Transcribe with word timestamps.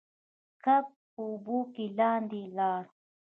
کب 0.63 0.85
په 1.13 1.19
اوبو 1.29 1.59
کې 1.73 1.85
لاندې 1.99 2.41
لاړ. 2.57 2.83